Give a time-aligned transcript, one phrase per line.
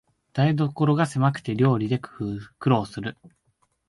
[0.33, 3.17] 台所がせまくて料理で苦労する